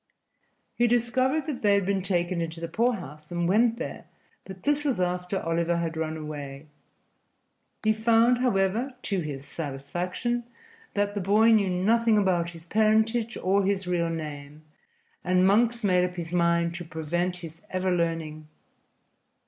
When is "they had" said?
1.61-1.85